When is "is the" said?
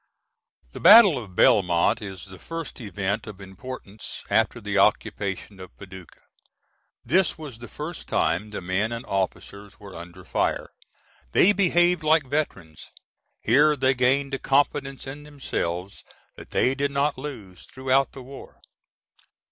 2.01-2.39